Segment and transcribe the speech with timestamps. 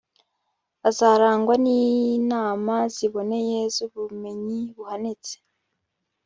[0.89, 5.33] azarangwa n'inama ziboneye n'ubumenyi buhanitse